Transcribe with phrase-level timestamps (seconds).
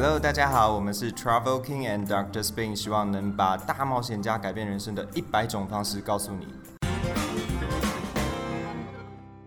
[0.00, 6.46] Hello，大家好，我们是 Travel King and Doctor Spin，希望能把大冒险家改变人生的一百种方式告诉你。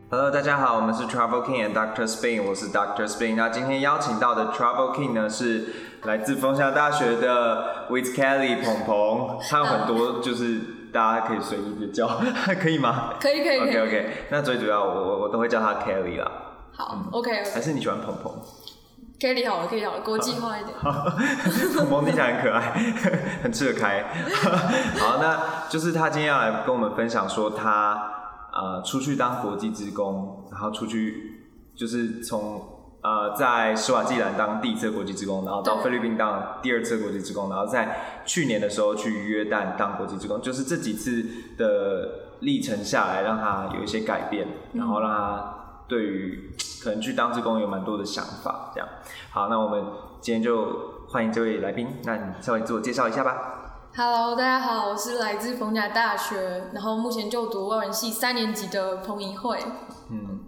[0.10, 3.36] Hello，大家好，我们是 Travel King and Doctor Spin，我是 Doctor Spin。
[3.36, 5.69] 那今天邀请到的 Travel King 呢是
[6.04, 10.60] 来自凤翔大学的 With Kelly 鹏鹏，他有很多就是
[10.92, 12.10] 大家可以随意的叫，
[12.62, 13.13] 可以吗？
[13.22, 13.60] 可以可以。
[13.62, 16.30] OK OK，那最主要我我我都会叫他 Kelly 啦，
[16.76, 18.34] 好，OK，还是你喜欢鹏鹏？
[19.22, 20.76] Kelly 好了，可以好了，国际化一点。
[20.81, 22.72] 鹏鹏听起来很可爱，
[23.44, 24.04] 很吃得开。
[24.98, 28.13] 好，那就是他今天要来跟我们分享说他
[28.52, 32.68] 呃出去当国际职工，然后出去就是从
[33.04, 41.24] 呃在施瓦季兰当第一次国际职工，然后到菲律宾当第二次国际职工，然后在去年的时候去约旦当国际职工，就是这几次
[41.60, 45.61] 的历程下来，让他有一些改变，然后让他
[45.91, 46.50] 对于
[46.81, 48.88] 可能去当职工有蛮多的想法，这样。
[49.30, 49.84] 好，那我们
[50.22, 53.90] 今天就欢迎这位来宾，那你稍微自我介绍一下吧。
[53.93, 59.60] Hello，大家好，我是来自逢甲大学，然后目前就读外文系三年级的彭怡慧。
[60.10, 60.40] 嗯，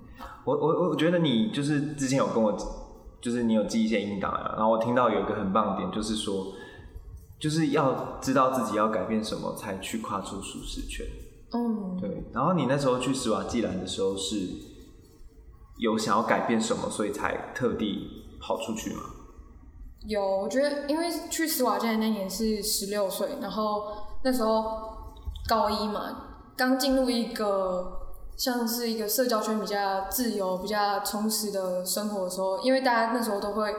[0.45, 2.57] 我我我觉得你就是之前有跟我，
[3.19, 6.53] 就是你有记一些音档啊，然后我听到有一个很棒的点，就是说，
[7.37, 11.05] 就是要知道自己要改变什么，才去跨出舒适圈。
[11.51, 14.37] 嗯，对，然后你那时候去史瓦济兰的时候是
[15.77, 19.01] 有想要改变什么，所以才特地跑出去吗？
[20.05, 23.83] 有，我觉得因为去斯瓦健那年是十六岁，然后
[24.23, 24.63] 那时候
[25.47, 26.25] 高一嘛，
[26.57, 28.01] 刚进入一个
[28.35, 33.73] 像是一个社交圈比较自由、比较充实的生活的时候，因为大家那时候都会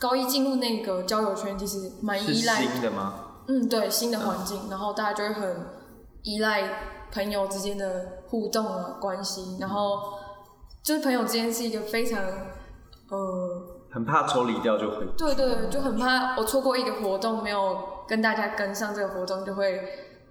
[0.00, 3.14] 高一进入那个交友圈，其实蛮依赖新的吗？
[3.46, 5.66] 嗯，对，新的环境，然后大家就会很
[6.22, 6.68] 依赖
[7.12, 10.00] 朋友之间的互动啊关系，然后
[10.86, 12.22] 就是朋友之间是一个非常
[13.10, 15.04] 呃，很怕抽离掉就会。
[15.18, 19.82] 对对，就很怕我错过一个活动，没有跟大家跟上这个活动，就会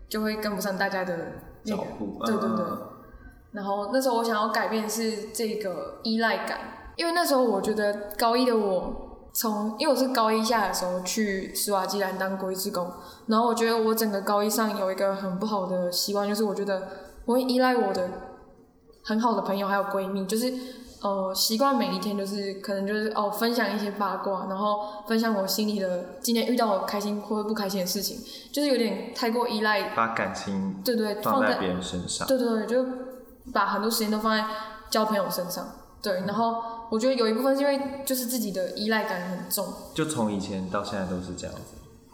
[0.07, 1.17] 就会跟不上大家的
[1.65, 2.65] 那个脚步对对对。
[2.65, 2.77] 嗯
[3.51, 6.59] 然后那时候我想要改变是这个依赖感，
[6.97, 12.91] 因为那时候我觉得高一的我从，因为我是高一下的时候去斯瓦基兰当国际志工，
[13.27, 16.85] 然后我觉得我整个高一上有一个很不好的习惯，就是我觉得
[17.23, 18.09] 我会依赖我的
[19.05, 20.51] 很好的朋友还有闺蜜，就是
[21.01, 28.17] 呃习惯每一天就是可能就是哦分享一些八卦，然后分享我心里的今天遇到我开心或者不开心的事情，
[28.51, 32.27] 就是有点太过依赖，把感情对对，放在放在别人身上。
[32.27, 32.85] 对对对，就
[33.53, 34.43] 把很多时间都放在
[34.89, 35.67] 交朋友身上。
[36.01, 41.61] 对，然后我觉得有一部分是因为就是自己的依赖感很重，就从以前到现在都是这样子。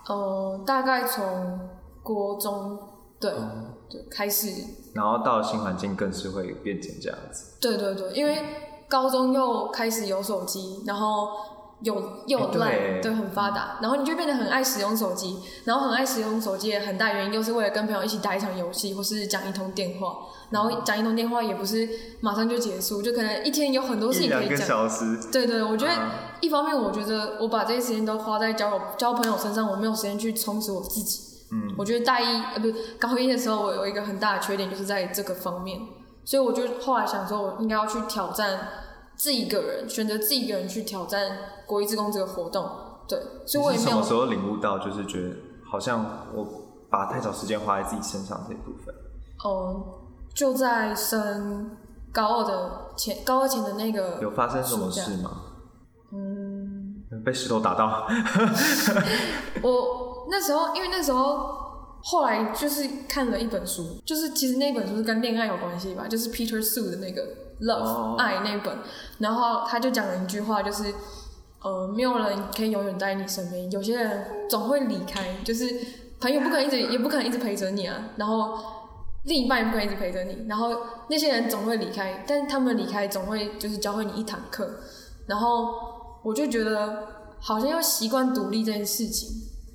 [0.07, 1.59] 呃，大概从
[2.01, 2.79] 国中
[3.21, 4.47] 对、嗯对开始，
[4.93, 7.53] 然后到了新环境更是会变成这样子。
[7.59, 8.41] 对对对，因为
[8.87, 11.27] 高中又开始有手机，然后
[11.81, 11.93] 有
[12.25, 20.15] 又有哎对、对，很发达，然后你就变得很爱使用手机，然后很爱使用手机的很大原因又是为了跟朋友一起打一场游戏，或是讲一通电话，
[20.51, 21.89] 然后讲一通电话也不是
[22.21, 24.65] 马上就结束，就可能一天有很多事情可以讲。
[24.65, 26.09] 小时，对对，我觉得嗯
[26.39, 31.30] 一方面，我觉得我把这些时间都花在交友、交朋友身上，我没有时间去充实我自己。
[31.51, 35.79] 嗯，我觉得大一呃不是高一的时候，我有一个很大的缺点，就是在这个方面，
[36.23, 38.67] 所以我就后来想说，我应该要去挑战
[39.15, 42.69] 自己一个人，选择自己一个人去挑战国一志工这个活动。
[43.07, 45.35] 对，所以我也没有什么时候领悟到，就是觉得
[45.69, 46.47] 好像我
[46.89, 48.95] 把太少时间花在自己身上这一部分？
[49.43, 49.83] 嗯，
[50.33, 51.71] 就在升
[52.13, 55.31] 高二的前高二前的那个有发生什么事吗？
[56.13, 58.07] 嗯，被石头打到？
[59.63, 67.21] 我那时候因为那时候后来就是看了一本书，就是其实那本书是跟恋爱有关系吧，就是 Peter Sue 的那个
[67.59, 68.15] Love、哦。
[68.17, 68.77] 爱那本，
[69.19, 70.93] 然后他就讲了一句话，就是
[71.61, 75.69] 呃，没有人可以永远待在你身边，有些人总会离开，就是
[76.21, 78.57] 朋友不可能一直也不可能一直陪着你啊，然后
[79.25, 80.75] 另一半也不可能一直陪着你，然后
[81.09, 84.67] 那些人总会离开，但是他们离开总会就是教会你一堂课，
[85.27, 85.67] 然后
[86.23, 87.07] 我就觉得
[87.39, 89.29] 好像要习惯独立这件事情，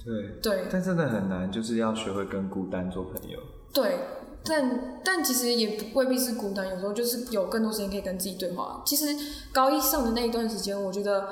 [0.07, 3.39] 对，对但真的很难，就是要学会跟孤单做朋友。
[3.75, 3.99] 对，
[4.45, 8.83] 但但其实也不未必是孤单，有时候就是有更多时间可以跟自己对话。
[8.87, 9.07] 其实
[9.53, 11.29] 高一上的那一段时间，我觉得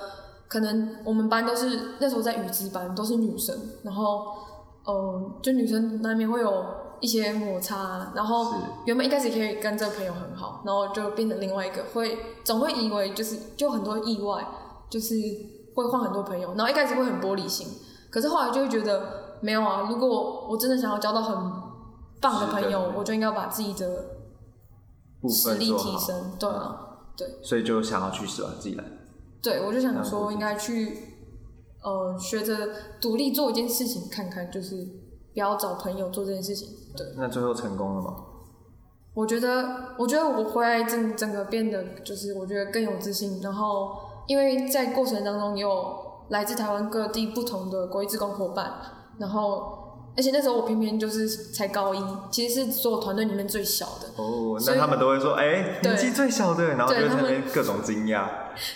[0.48, 4.26] 可能我们班都是那时候在语资班都是女生，然后
[4.86, 6.64] 嗯，就女生难免会有
[7.00, 8.54] 一些摩擦，然后
[8.86, 14.44] 原本一开始可以跟这个朋友很好，然后就变成另外一个会总会以为就是就很多意外，
[14.90, 15.14] 就是
[15.74, 17.66] 会换很多朋友，然后一开始会很玻璃心，
[18.14, 21.36] 可是后来就会觉得没有啊，如果我真的想要交到很
[22.20, 23.88] 棒的朋友，我就应该把自己的
[25.20, 28.86] 部实力提升，对啊，对所以就想要去史瓦济兰。
[29.42, 30.96] 对，我就想说应该去
[31.82, 32.68] 呃学着
[33.00, 36.68] 独立做一件事情看看，就是不要找朋友做这件事情。
[36.96, 38.14] 对，那最后成功了吗？
[39.12, 43.90] 我觉得，我觉得我回来整整个变得就是我觉得更有自信，然后
[44.28, 48.72] 因为在过程当中也有来自台湾各地不同的国际职工伙伴，
[49.18, 49.82] 然后。
[50.16, 51.98] 而且那时候我偏偏就是才高一，
[52.30, 54.06] 其实是所有团队里面最小的。
[54.14, 58.28] 哦，那他们都会说，哎、对年纪最小的，然后就那边各种惊讶。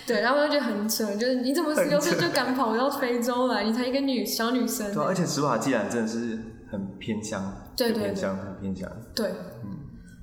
[0.05, 3.63] 对，然后就觉得很扯，就是你怎么十六岁就敢跑到非洲来？
[3.63, 5.05] 你才一个女小女生对。
[5.05, 6.37] 而且斯瓦季兰真的是
[6.73, 7.41] 很偏乡，
[7.77, 8.91] 对对偏乡，很偏乡。
[9.15, 9.29] 对，
[9.63, 9.79] 嗯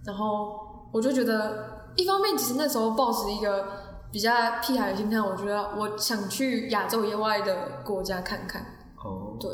[0.05, 0.59] 然后
[0.91, 3.65] 我就觉得，一方面其实那时候抱持一个
[4.15, 4.31] 比较
[4.63, 8.61] 屁孩的心态，我觉得我想去亚洲以外的国家看看。
[8.95, 9.51] 哦，对，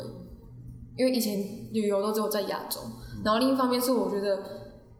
[0.96, 1.36] 因为以前
[1.72, 2.78] 旅游都只有在亚洲，
[3.24, 4.40] 然后另一方面是我觉得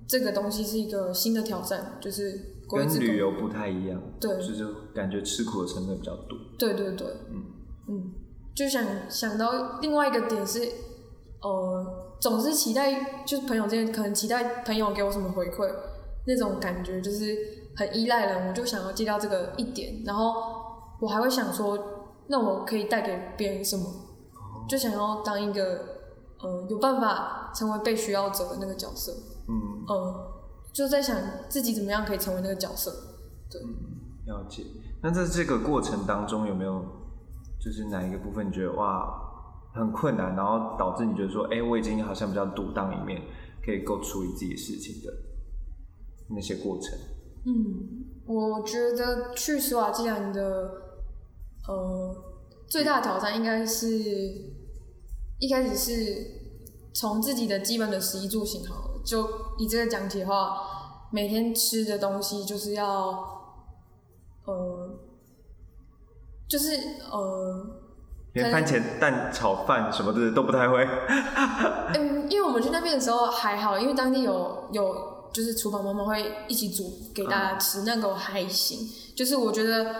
[0.09, 6.37] 这个东西是一个新的挑战，就是国跟旅游不太一样，对就是感觉吃苦的成分比较多。
[6.58, 7.44] 对对对，嗯
[7.87, 8.12] 嗯，
[8.56, 10.58] 就想想到另外一个点是，
[11.41, 15.73] 呃，总是期待就是朋友之间可能期待朋友给我什么回馈，
[16.26, 20.35] 那种感觉就是很依赖人，我就想要戒掉这个一点，然后
[21.01, 21.79] 我还会想说，
[22.29, 23.85] 那我可以带给别人什么，
[24.69, 25.81] 就想要当一个
[26.45, 29.13] 嗯有办法成为被需要者的那个角色，
[29.49, 30.15] 嗯，嗯、
[30.73, 31.17] 就在想
[31.49, 32.91] 自己怎么样可以成为那个角色，
[33.51, 33.61] 对。
[34.27, 34.65] 了解。
[35.03, 36.81] 那在这个过程当中，有没有
[37.61, 39.05] 就是哪一个部分你觉得哇
[39.75, 43.21] 很困难，然后导致你觉得说，哎、我已经好像比较独当一面，
[43.65, 45.13] 可以够处理自己的事情的
[46.29, 46.97] 那些过程？
[47.44, 50.43] 嗯，我觉得去斯瓦季兰的
[51.67, 52.15] 呃
[52.69, 53.87] 最大的挑战应该是
[55.39, 55.93] 一开始是
[56.94, 59.29] 从自己的基本的食衣住行好了，就
[59.59, 60.56] 以这个讲起的话，
[61.11, 62.87] 每天吃的东西就是要
[64.44, 64.99] 呃
[66.49, 66.77] 就是
[67.11, 67.67] 呃
[68.35, 70.87] 连番茄蛋炒饭什么的都不太会。
[71.94, 78.88] 嗯，因为我们去那边的时候还好，因为当地有有就是厨房妈妈会一起煮给大家吃，那个我还行。
[79.14, 79.94] 就是我觉得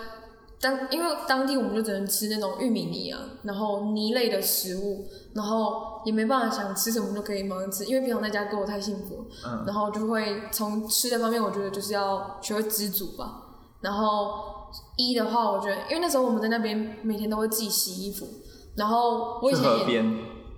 [0.59, 13.41] 当因为当地我们就只能吃那种玉米泥啊，然后泥类的食物，然后也没办法想吃什么就可以马上吃，因为平常在家过得太幸福了，嗯，然后就会从吃的方面，我觉得就是要学会知足吧。
[13.81, 18.27] 然后一的话，我觉得因为那时候我们在那边每天都会自己洗衣服，
[18.75, 20.03] 然后我以去前也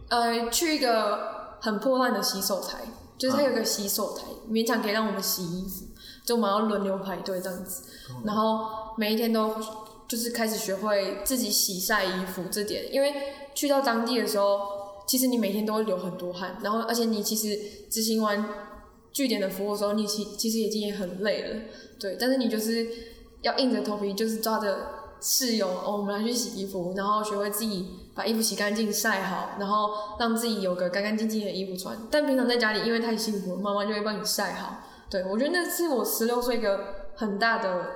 [0.10, 2.78] 呃，去一个很破烂的洗手台，
[3.18, 5.86] 就是它有个洗手台，勉强可以让我们洗衣服，
[6.26, 7.84] 就我们要轮流排队这样子，
[8.26, 9.56] 然后每一天都
[10.08, 13.14] 就是开始学会自己洗晒衣服这点，因为
[13.54, 14.60] 去到当地的时候，
[15.08, 17.58] 其实你每天都会流很多汗，然后而且你其实
[17.90, 18.48] 执行完
[19.12, 21.62] 据点的服务的时候，你其其实已经也很累了，
[22.00, 22.88] 对，但是你就是
[23.42, 24.95] 要硬着头皮，就是抓着
[25.26, 29.90] 室友哦，我们来去洗衣服，然后学会自己把衣服洗干净、晒好，然后
[30.20, 31.98] 让自己有个干干净净的衣服穿。
[32.12, 34.76] 但平常在家里，因为太辛苦，妈妈就会帮你晒好。
[35.10, 37.88] 对我觉得那是我十六岁一个很大的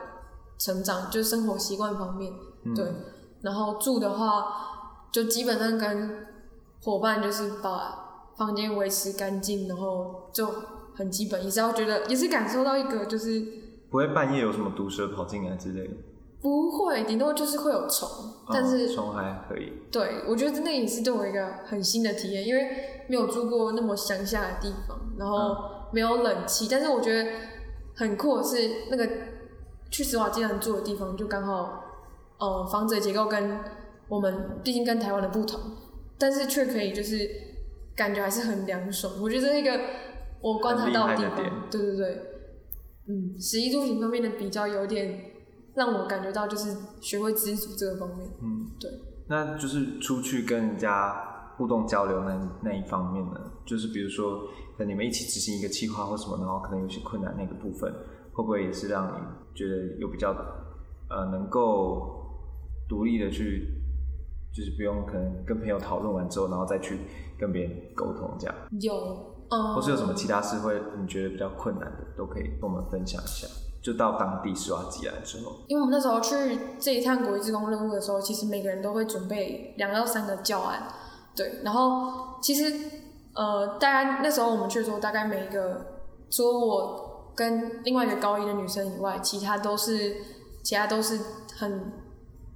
[0.58, 2.34] 成长，就是生活习惯方面。
[2.64, 2.92] 嗯对，
[3.42, 4.46] 然后住的话，
[5.12, 6.26] 就基本上跟
[6.82, 10.48] 伙伴就是把房间维持干净，然后就
[10.96, 13.46] 很基本，也是要觉得也是感受到一个就是
[13.92, 15.94] 不会半夜有什么毒蛇跑进来之类的。
[16.42, 18.08] 不会，顶多就是会有虫，
[18.54, 19.74] 但是、哦虫还可以。
[19.92, 22.70] 对我觉得那也是对我一个很新的体验，因为
[23.08, 25.56] 没有住过那么乡下的地方，然后
[25.92, 27.30] 没有冷气，但是我觉得
[27.96, 28.56] 很酷的是
[28.90, 29.10] 那个
[29.92, 31.84] 去斯瓦基兰住的地方就刚好，
[32.38, 33.60] 呃，房子的结构跟
[34.08, 35.60] 我们毕竟跟台湾的不同，
[36.18, 37.30] 但是却可以就是
[37.98, 39.78] 感觉还是很凉爽，我觉得这是一个
[40.42, 42.08] 我观察到的地方对对对，
[43.10, 45.29] 嗯，十一住行方面的比较有点
[45.76, 48.90] 让我感觉到就是学会知足这个方面，嗯，对。
[49.28, 54.42] 那就是出去跟人家互动交流那那一方面呢，就是比如说，
[54.78, 57.94] 跟你们一起执行一个计划或什么，然后可能有些困难那个部分，
[58.34, 59.14] 会不会也是让你
[59.54, 60.32] 觉得有比较
[61.10, 62.26] 呃能够
[62.88, 63.68] 独立的去，
[64.52, 66.98] 就是不用可能跟朋友讨论完之后，然后再去
[67.38, 73.48] 跟别人沟通这样，有，嗯，或是有什么其他事会你觉得比较困难的，都可以跟我们分享一下。
[73.82, 80.88] 就到当地斯瓦基兰之后，因为我们那时候去这一趟国际职工任务的时候，其实每个人都会准备两到三个教案，
[81.36, 82.74] 对，然后其实
[83.34, 85.86] 呃，大概那时候我们去的时候，大概每一个
[86.30, 90.18] 除了我跟另外一个高一的女生以外，其他都是
[90.62, 91.18] 其他都是
[91.58, 91.94] 很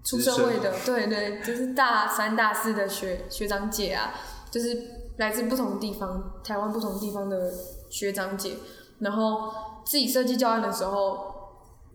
[0.04, 4.14] 出社会的，对对，就是大三大四的学学长姐啊，
[4.52, 4.78] 就是
[5.18, 7.50] 来自不同地方，台湾不同地方的
[7.90, 8.58] 学长姐，
[9.00, 9.54] 然后
[9.86, 11.18] 自己设计教案的时候，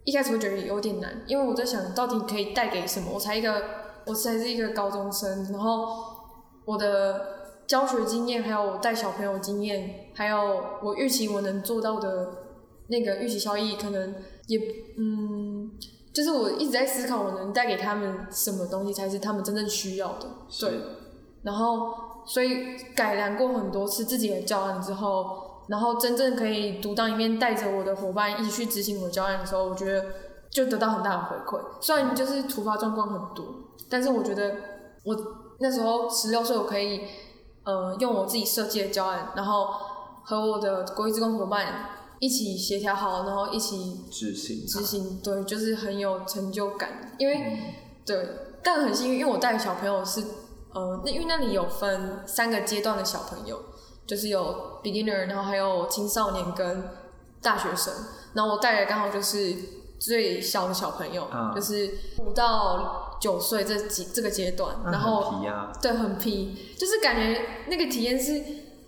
[0.05, 3.11] 一开始会觉得有点难，因为我在想到底可以带给什么。
[3.15, 3.63] 我才一个
[4.07, 5.87] 我才是一个高中生，然后
[6.65, 7.21] 我的
[7.67, 12.29] 教学经验，还有我带小朋友经验，还有我预期我能做到的
[12.89, 14.15] 那个预期效益，可能
[14.47, 14.59] 也
[14.99, 15.71] 嗯，
[16.15, 20.27] 就是我一直在思考我能带给他们什么东西才是他们真正需要的，
[20.61, 20.81] 对。
[21.43, 21.95] 然后
[22.27, 30.05] 所以改良过很多次自己的教案之后，然后真正可以独当一面带着我的伙伴一起去执行我的教案的时候，我觉得
[30.51, 31.61] 就得到很大的回馈。
[31.81, 33.47] 虽然就是突发状况很多，
[33.89, 34.57] 但是我觉得
[35.05, 35.17] 我
[35.61, 37.03] 那时候十六岁，我可以
[37.65, 39.69] 呃用我自己设计的教案，然后
[40.25, 47.15] 和我的国际职工伙伴一起协调好，然后一起执行执行，对，就是很有成就感。
[47.19, 47.75] 因为
[48.07, 48.29] 对，
[48.63, 50.23] 但很幸运，因为我带的小朋友是
[50.73, 53.59] 呃，那因为那里有分三个阶段的小朋友，
[54.09, 56.83] 就是有 beginner，然后还有青少年跟
[57.43, 57.93] 大学生，
[58.33, 59.55] 然后我带的刚好就是
[60.01, 61.53] 最小的小朋友，嗯。
[61.55, 68.43] 就是五到九岁这几这个阶段，然后很皮啊，对，很皮，就是感觉那个体验是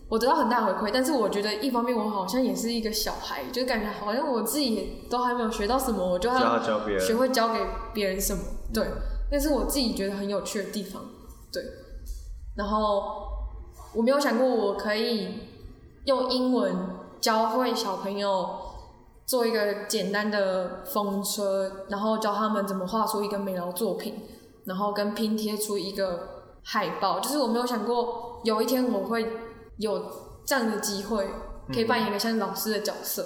[0.09, 7.61] 我得到很大回馈，但是我觉得一方面我好像也是一个小孩，就感觉好像我自己也都还没有学到什么，我就就要学会教给
[7.93, 8.87] 别人什么，对，
[9.31, 11.03] 那是我自己觉得很有趣的地方，
[11.53, 11.63] 对。
[12.57, 13.40] 然后
[13.95, 15.41] 我没有想过我可以
[16.05, 16.75] 用英文
[17.21, 18.49] 教会小朋友
[19.27, 24.15] 做一个简单的风车，然后教他们怎么画出一个美劳作品，
[24.65, 26.29] 然后跟拼贴出一个
[26.63, 27.21] 海报。
[27.21, 29.27] 就是我没有想过有一天我会
[29.77, 30.05] 有
[30.45, 31.29] 这样的机会，
[31.73, 33.25] 可以扮演一个像老师的角色，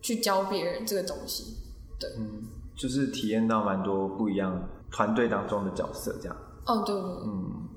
[0.00, 1.56] 去教别人这个东西。
[1.98, 2.42] 对嗯，
[2.76, 6.36] 就是体验到蛮多不一样团队当中的角色这样。
[6.66, 7.68] 哦，对对对，嗯，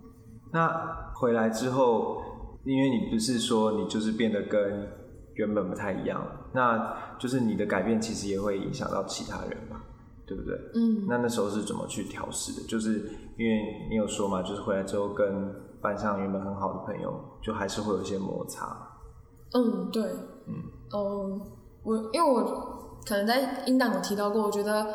[0.55, 2.21] 那回来之后，
[2.63, 4.87] 因为你不是说你就是变得跟
[5.33, 9.81] 原本不太一样，那就是你的改变其实也会影响到其他人嘛，
[10.25, 10.55] 对不对？
[10.73, 12.65] 嗯，那那时候是怎么去调试的？
[12.69, 12.99] 就是
[13.37, 18.65] 因为你有说嘛，就是回来之后跟班上原本很好的朋友，就还是会有一些摩擦。
[19.51, 20.03] 嗯，对，
[20.47, 20.55] 嗯，
[20.93, 21.41] 嗯，
[21.83, 22.43] 我因为我
[23.05, 24.87] 可能在音档有提到过，我觉得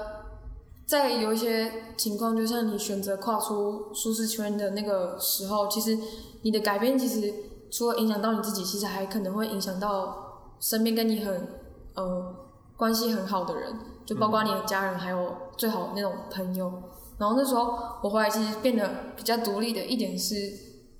[0.91, 5.97] 在有一些情况，就像你选择跨出舒适圈的那个时候，其实
[6.43, 7.33] 你的改变其实
[7.71, 11.47] 除了影响到你自己，其实还可能会影响到身边跟你很
[11.95, 12.35] 呃
[12.77, 13.73] 关系很好的人，
[14.05, 16.73] 就包括你的家人，还有最好那种朋友。
[17.19, 20.35] 然后那时候我回来，其实变得比较独立的一点是，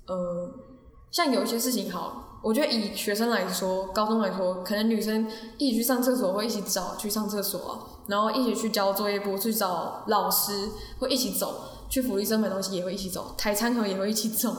[0.07, 0.49] 呃，
[1.11, 11.53] 像有一些事情好，我觉得以学生来说，高中来说，可能女生一起去上厕所会一起找去上厕所，然后一起去交作业簿去找老师，会一起走。
[11.91, 14.55] 去福利社买东西也会一起走，抬餐盒也会一起走。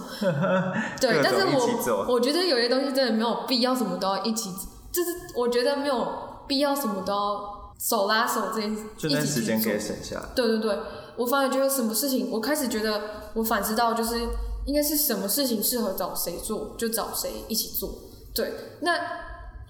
[1.00, 4.50] 对，但是我我觉得有些东西真的没有必要什么都要一起，
[4.92, 6.06] 就是我觉得没有
[6.46, 9.80] 必要什么都要手拉手这件事就那时间可以。
[9.80, 10.26] 省下来。
[10.34, 10.78] 对对对，
[11.16, 13.00] 我反而觉得什么事情，我开始觉得
[13.32, 14.20] 我反思到，就是
[14.66, 17.94] 应该是什么事情适合找谁做，就找谁一起做。
[18.34, 18.92] 对，那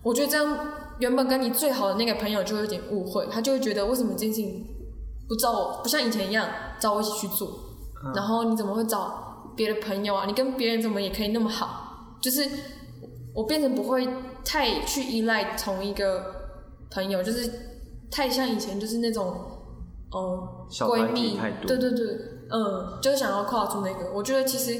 [0.02, 0.58] 我觉得这样
[0.98, 4.66] 原本跟你最好的那个朋友就有点误会，他就会觉得为什么这件事情
[5.28, 7.48] 不找我，不像以前一样找我一起去做，
[8.04, 10.24] 嗯然后你怎么会找别的朋友啊？
[10.26, 12.16] 你跟别人怎么也可以那么好？
[12.20, 12.48] 就是
[13.34, 14.08] 我变成不会
[14.44, 16.24] 太去依赖同一个
[16.90, 17.50] 朋友，就是
[18.10, 19.48] 太像以前就是那种。
[20.14, 22.06] 哦，小闺蜜，对对对，
[22.50, 24.12] 嗯，就是想要跨出那个。
[24.12, 24.78] 我觉得其实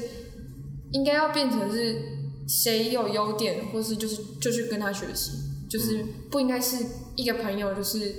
[0.91, 2.12] 应该要变成是
[2.47, 5.31] 谁有优点，或是就是就去跟他学习，
[5.69, 6.85] 就是不应该是
[7.15, 8.13] 一个朋友就是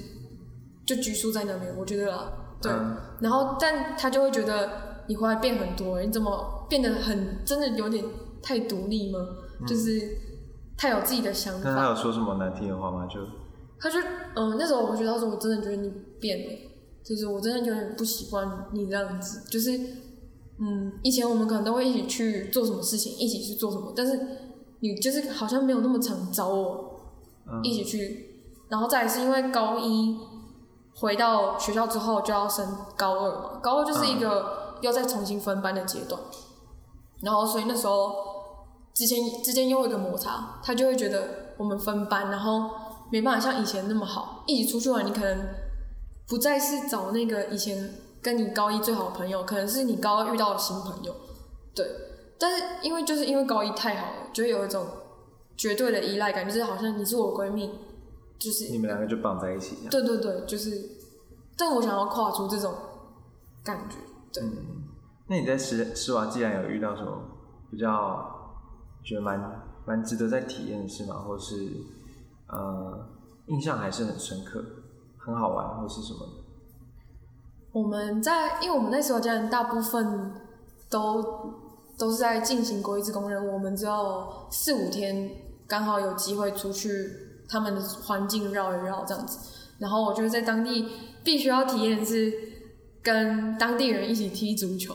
[0.87, 1.75] 就拘束在那边。
[1.77, 2.73] 我觉得啦，对。
[2.73, 8.05] 嗯然后，但他就会觉得你回来变很多，你怎么变得很真的有点
[8.43, 9.19] 太独立吗？
[9.67, 10.17] 就是
[10.77, 11.85] 太有自己的想法那他。
[11.91, 13.07] 有说什么难听的话吗？
[13.07, 13.21] 就
[13.79, 13.99] 他就
[14.35, 15.91] 嗯，那时候我觉得，他说我真的觉得你
[16.21, 16.59] 变了，
[17.05, 19.71] 就是我真的有点不习惯你这样子，就是
[20.59, 24.19] 嗯，以前我们可能都会一起去做什么事情，一起去做什么，但是
[24.81, 27.01] 你就是好像没有那么常找我
[27.47, 27.61] 嗯。
[27.63, 30.17] 一起去，然后再是因为高一
[30.95, 36.21] 回到学校之后就要升高二嘛，高二就是一个要再重新分班的阶段，
[37.21, 38.15] 然后所以那时候
[38.95, 42.71] 之前之间又有一个摩擦，他就会觉得我们分班，然后
[43.11, 45.49] 没办法像以前那么好，一起出去玩，你可能
[46.29, 47.93] 不再是找那个以前
[48.25, 51.15] 跟你高一最好的朋友，可能是你高二遇到的新朋友，
[51.75, 51.87] 对。
[52.37, 54.87] 但是因为就是因为高一太好了，就会有一种
[55.57, 57.71] 绝对的依赖感，就是好像你是我闺蜜，
[58.39, 59.89] 就是你们两个就绑在一起。
[59.89, 60.91] 对对对，就是，
[61.57, 62.75] 但我想要跨出这种
[63.63, 63.97] 感觉，
[64.33, 64.43] 对，
[65.29, 67.13] 那你在施施瓦既然有遇到什么
[67.71, 68.59] 比较
[69.05, 71.15] 觉得蛮蛮值得再体验的事吗？
[71.27, 71.69] 或是
[72.49, 73.07] 呃
[73.47, 74.65] 印象还是很深刻、
[75.19, 76.44] 很好玩，或是什么的？
[77.75, 80.33] 我们在，因为我们那时候家人大部分
[80.89, 81.21] 都
[81.99, 85.29] 都是在进行国际工任务，我们只有四五天
[85.67, 87.11] 刚好有机会出去
[87.49, 89.41] 他们的环境绕一绕这样子。
[89.81, 90.89] 然后我觉得在当地
[91.25, 92.33] 必须要体验是
[93.03, 94.95] 跟当地人一起踢足球，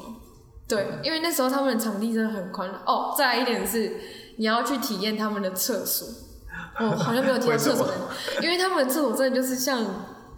[0.65, 2.69] 对，因为那时候他们的场地真的很宽。
[2.85, 3.93] 哦，再来一点是
[4.37, 6.07] 你要去体验他们的厕所。
[6.79, 7.85] 我好像没有提到厕所，
[8.41, 9.83] 因为他们的厕所真的就是像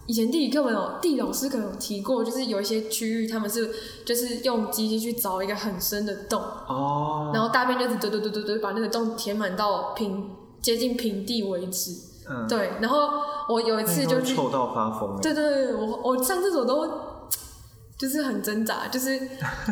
[0.08, 3.70] 以前地理课本有地理老师可能有提过，就是有一些区域他们是
[4.05, 10.29] 就是用机器去凿一个很深的洞，哦，然后大便就是嘟嘟嘟嘟嘟把那个洞填满到平
[10.62, 11.91] 接近平地为止。
[12.29, 13.10] 嗯，对，然后
[13.50, 15.22] 我有一次就去，臭到发疯欸。
[15.22, 16.88] 对对对，我我上厕所都
[17.98, 19.20] 就是很挣扎，就是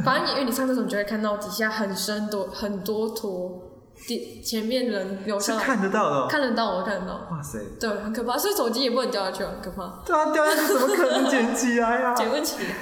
[0.04, 3.69] 反正你因为你上厕所你就会看到底下很深多很多坨
[4.08, 6.28] 地前面人留是下来，看得到的哦。
[6.30, 7.28] 看得到我看得到。
[7.32, 12.14] 哇塞，对，很可怕，所以手机也不能掉下去，很可怕，对啊，掉下去怎么可能捡起来呀？
[12.14, 12.76] 捡不起来。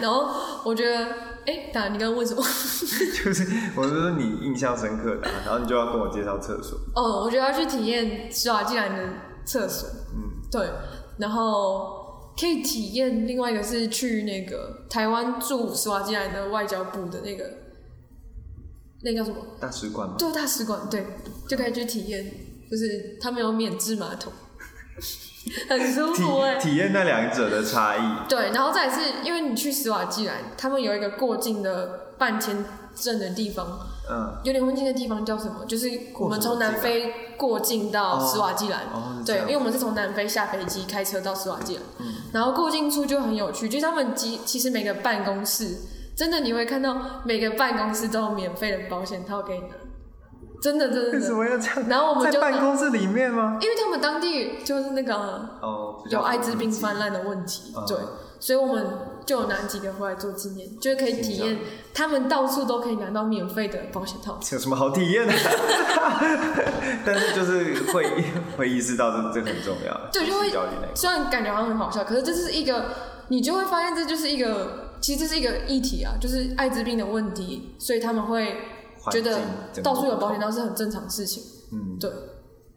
[0.00, 0.28] 然后
[0.64, 1.06] 我觉得，
[1.46, 2.42] 哎，当然你刚刚问什么？
[2.44, 6.78] 就是我是说你印象深刻的啊，然后你就要跟我介绍厕所。
[6.94, 9.02] 哦，我觉得要去体验施瓦季兰的
[9.46, 10.68] 厕所，嗯，对，
[11.18, 17.44] 然后可以体验另外一个是去那个台湾驻施瓦季兰的外交部的那个，
[19.04, 19.36] 那个叫什么？
[19.60, 20.14] 大使馆吗？
[20.18, 21.06] 对，大使馆，对，
[21.48, 22.24] 就可以去体验，
[22.70, 24.32] 就是他们有免治马桶，
[25.68, 28.28] 很舒服哎、体体验那两者的差异。
[28.28, 32.64] 对，然后再是因为你去斯瓦季兰，他们有一个过境的办签
[32.96, 33.78] 证的地方，
[34.10, 38.84] 嗯，有点忘记那地方叫什么，就是我们从南非过境到斯瓦季兰。
[38.92, 45.76] 哦，对，因为我们是从南非下飞机开车到斯瓦季兰，嗯然后过境处就很有趣，就是他们其其实每个办公室，
[46.16, 49.74] 真的你会看到每个办公室都有免费的保险套给你拿，
[50.62, 51.32] 真的真的为什。
[51.32, 51.88] 么要这样？
[51.88, 53.58] 然后我们就在办公室里面吗？
[53.60, 55.14] 因为他们当地就是那个
[55.60, 57.96] 哦，有艾滋病泛滥的问题，嗯对，
[58.38, 58.86] 所以我们
[59.26, 61.58] 就有拿几个回来做纪念，就是可以体验
[61.92, 64.38] 他们到处都可以拿到免费的保险套。
[64.52, 65.32] 有什么好体验的？
[67.04, 68.06] 但是就是会
[68.56, 70.50] 会意识到这这很重要，对就会。
[70.94, 72.84] 虽然感觉好像很好笑，可是这是一个，
[73.28, 78.56] 你就会发现这就是一个，其实这是一个议题啊，就是艾滋病的问题，所以他们会
[79.12, 79.38] 觉得
[79.82, 82.10] 到处有保险套是很正常的事情，嗯，对，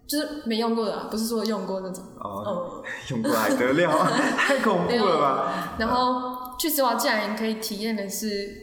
[0.06, 2.84] 就是没用过的啊，不是说用过那种，哦，嗯。
[3.12, 4.12] 用过还得了啊？
[4.38, 5.76] 太恐怖了吧？
[5.80, 8.54] 然后去斯瓦季兰可以体验的是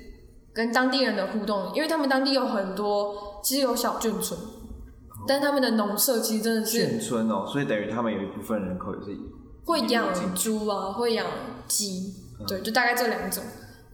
[0.53, 4.38] 跟当地人的互动，因为他们当地有很多，其实有小眷村，
[5.27, 9.18] 但他们的农舍其实真的是眷村哦，所以等于他们有一部分人口也是
[9.64, 11.27] 会养猪啊，会养
[11.66, 13.42] 鸡，嗯对，就大概这两种。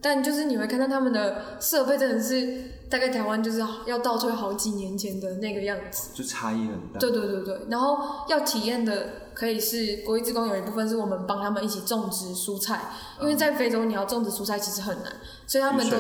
[0.03, 6.09] 但就是你会看到他们的设备真的是大概台湾就是要倒退好几年前的那个样子。
[6.15, 6.99] 就差异很大。
[6.99, 12.81] 对对对对，然后要体验的可以是国际之工有一部分是我们帮他们一起种植蔬菜，
[13.21, 15.13] 因为在非洲你要种植蔬菜其实很难，
[15.47, 15.99] 所以他们都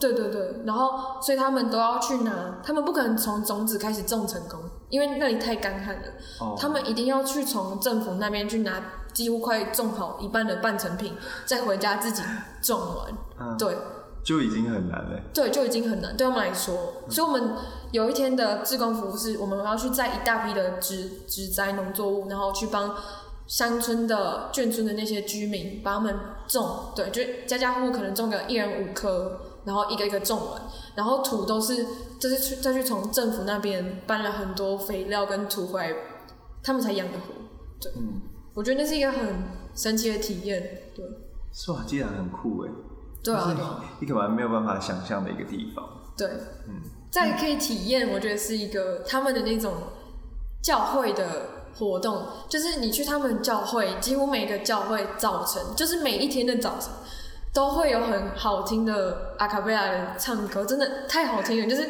[0.00, 6.08] 对对对，然后所以他们都要去拿，他们不可能从种子开始种成功，因为那里太干旱了，
[6.40, 12.22] 哦，他们一定要去从政府那边去拿几乎快种好一半的半成品，再回家自己
[12.62, 13.76] 种完，嗯，对。
[14.24, 15.18] 就已经很难了。
[15.32, 16.76] 对，就已经很难，对他们来说。
[17.08, 17.54] 所以，我们
[17.92, 22.94] 有一天的志工服务是，我们要去摘一大批的植植栽农作物，然后去帮
[23.46, 26.14] 乡村的眷村的那些居民把他们
[26.46, 30.60] 种，对，就家家户户可能种个一人五棵，然后一个一个种完，
[30.94, 31.86] 然后土都是
[32.18, 35.96] 就是去再去从政府那边搬了很多肥料跟土回来，
[36.62, 37.88] 他们才养得活。
[37.96, 38.20] 嗯，
[38.58, 39.36] 我觉得那是一个很
[39.72, 40.60] 神奇的体验，
[40.92, 41.04] 对，
[41.52, 41.84] 是吧？
[41.86, 42.70] 竟然很酷哎，
[43.22, 43.84] 对啊，就是对啊。
[44.00, 45.88] 你可能没有办法想象的一个地方。
[46.16, 46.28] 对，
[46.66, 49.74] 嗯再可以体验，我觉得是一个他们的那种
[50.60, 56.92] 教会的活动，就是你去他们教会，几乎每个教会早晨，就是每一天的早晨。
[57.58, 61.88] 都会有很好听的阿卡贝拉的唱歌，真的太好听了，就是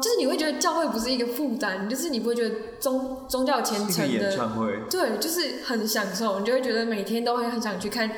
[0.00, 8.08] 就是你会觉得教会不是一个负担，就是你不会觉得宗宗教虔诚的，唱会，对，就是很享受，你就会觉得每天都会很想去看，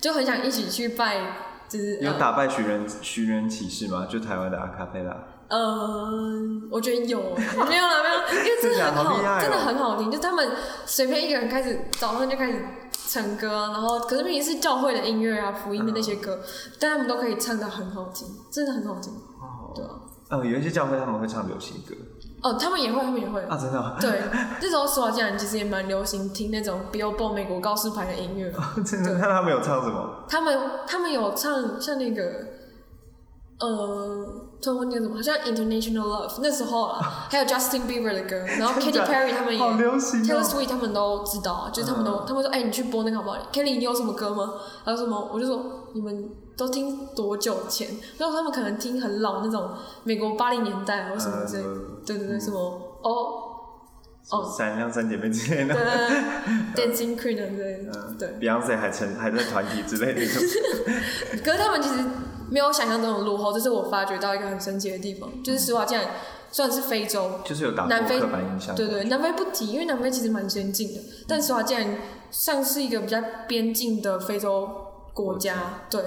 [0.00, 1.18] 就很想一起去拜，
[1.68, 4.06] 就是呃有打败寻人寻人启事吗？
[4.08, 5.14] 就台湾的阿卡贝拉。
[5.48, 7.20] 嗯，我觉得有，
[7.68, 10.10] 没有啦，没有，因为真的很好 哦真的很好听。
[10.10, 10.48] 就他们
[10.86, 12.64] 随便一个人开始早上就开始
[13.08, 16.40] 唱歌啊，然后可是明明是教会的音乐啊、福音的那些歌，
[16.80, 19.90] 但他们都可以唱得很好听，真的很好听，哦，对啊。
[20.30, 21.94] 呃，有一些教会他们会唱流行歌
[22.42, 23.42] 哦，他们也会，他们也会。
[23.42, 24.22] 啊，真的哦，对，
[24.62, 28.50] 那时候斯瓦季兰其实也蛮流行听那种 Billboard 美国告示牌的音乐，
[28.82, 29.18] 真的。
[29.18, 30.24] 那他们有唱什么？
[30.28, 32.22] 他们他们有唱像那个，
[33.60, 40.42] 呃，突然忘记了什么，好像 International Love 那时候啊， 还有 Justin Bieber 的歌，然后 Katy Perry 他们也好流行，Taylor 哦。
[40.44, 44.54] Swift 他们都知道啊，就是他们都，他们说，哎、你去播那个好不好？Kelly，你有什么歌吗？
[44.84, 45.30] 还有什么？
[45.32, 47.88] 我就说你们都听多久前？
[48.18, 49.70] 然后他们可能听很老那种
[50.04, 51.62] 美国八零年代啊，或什么之类
[52.06, 52.58] 对对对，什么
[53.02, 53.48] 哦
[54.30, 55.74] 哦，闪亮三姐妹之类的。
[55.74, 58.28] 对， Dancing Queen 啊之类对。
[58.40, 60.42] Beyonce 还成还在团体之类的那种。
[61.44, 61.96] 可是他们其实
[62.52, 66.06] 没有想象中的落后，这是我发觉到一个很神奇的地方，就是斯瓦竟然
[66.50, 68.74] 虽然是非洲，就是有打南非破刻板印象。
[68.76, 71.96] 对对，南非不提，因为南非其实蛮先进的，但斯瓦竟然
[72.30, 74.68] 像是一个比较边境的非洲
[75.14, 76.02] 国家，对，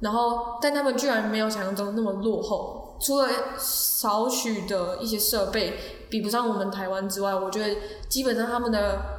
[0.00, 5.74] 然后但他们居然没有想象中那么落后，除了少许的一些设备
[6.10, 7.76] 比不上我们台湾之外，我觉得
[8.08, 9.13] 基本上他们的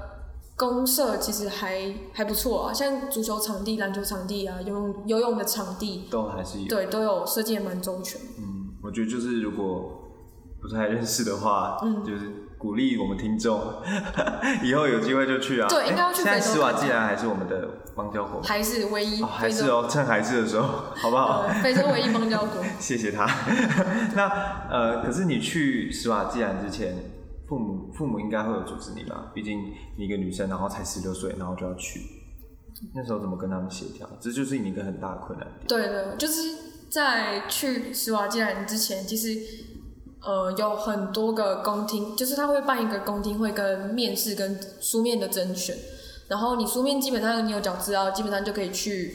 [0.56, 6.68] 公社其实还还不错啊，像足球场地、篮球场地啊、游泳游泳的场地，都还是有。
[6.68, 8.20] 对，都有设计的蛮周全。
[8.38, 10.02] 嗯，我觉得就是如果
[10.62, 13.62] 不太认识的话，嗯就是鼓励我们听众，
[14.64, 15.68] 以后有机会就去啊。
[15.68, 21.42] 对应该要去现在非洲斯瓦季兰还是我们的邦交国吗，还是唯一哦，还，是哦，趁还是的时候，好不好？
[21.48, 22.64] 呃，非洲唯一邦交国。
[22.80, 23.26] 谢谢他。
[24.16, 24.30] 那
[24.72, 26.96] 呃，可是你去斯瓦季兰之前，
[27.48, 29.32] 父母父母应该会有阻止你吧？
[29.34, 32.02] 毕竟你一个女生，然后才十六岁，然后就要去，
[32.94, 34.10] 那时候怎么跟他们协调？
[34.20, 35.68] 这就是你一个很大的困难点。
[35.68, 36.42] 对的，就是
[36.90, 39.40] 在去斯瓦基兰之前，其实
[40.22, 45.78] 呃有很多个公听，就是他会办一个公听会跟面试跟书面的甄选，
[46.28, 49.14] 然后你书面基本上你有缴资料，基本上就可以去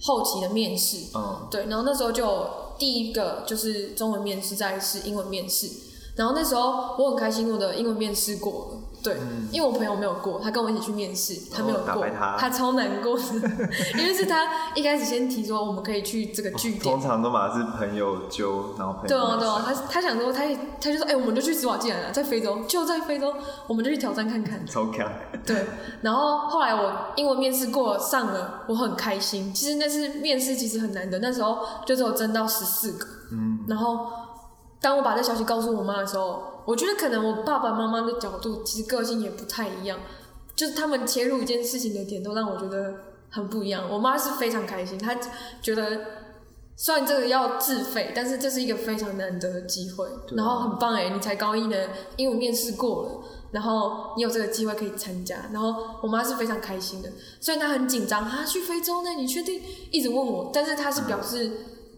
[0.00, 1.16] 后期的面试。
[1.16, 5.90] 嗯，对，然后那时候就第一个就是中文面试，再是英文面试。
[6.16, 8.78] 然后那时候我很开心，我的英文面试过了。
[9.02, 9.16] 对，
[9.50, 13.50] 因为我朋友没有过，他跟我一起去面试，他没有过，败他超难过的，
[13.98, 23.34] 因为是他一开始先提说我们可以去这个据点通，常都嘛是朋友揪，然后朋友对啊，对啊，他他想说，他也他就说，哎、我们就去斯瓦季兰了，在非洲，就在非洲，
[23.66, 24.64] 我们就去挑战看看。
[24.64, 25.10] 超强。
[25.44, 25.66] 对，
[26.02, 29.52] 然后后来我英文面试过上了，我很开心。
[29.52, 33.04] 其实那次面试其实很难的，那时候就只有争到十四个。
[33.32, 34.06] 嗯，然后
[34.82, 39.98] 当我把这消息告诉我妈的时候，我觉得可能我爸爸妈妈的角度其实个性也不太一样，
[40.54, 42.92] 就是他们切入一件事情的点都让我觉得
[43.30, 43.88] 很不一样。
[43.88, 45.16] 我妈是非常开心，她
[45.62, 46.00] 觉得
[46.76, 51.76] 虽然这个要自费，但是这是一个非常难得的机会，然后很棒哎，你才高一呢，
[52.16, 53.24] 英文面试过了。
[53.52, 59.62] 然后你有这个机会可以参加，然后我妈是非常开心的，虽然她很紧张，啊，去非洲呢，你确定？
[59.90, 61.52] 一直问我，但是她是表示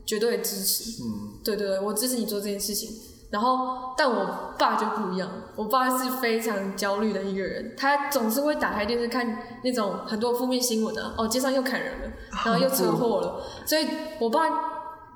[0.06, 2.90] 绝对支持，嗯，对对对，我支持你做这件事情。
[3.30, 12.12] 然后，但我爸就不一样，我爸是非常焦虑的一个人，他总是会打开电视看那种很多负面新闻啊，哦，街上又砍人了，
[12.44, 13.88] 然后又车祸了，所以
[14.20, 14.40] 我爸